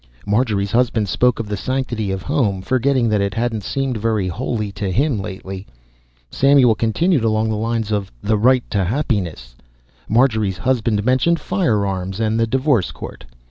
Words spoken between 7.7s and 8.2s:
of